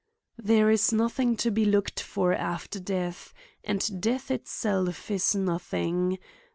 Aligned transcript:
"There 0.51 0.71
is 0.71 0.91
nothing 0.91 1.37
to 1.37 1.51
be 1.51 1.63
looked 1.63 1.99
for 1.99 2.33
after 2.33 2.79
deaths 2.79 3.35
and 3.63 4.01
death 4.01 4.31
itself 4.31 5.11
is 5.11 5.35
nothing. 5.35 6.17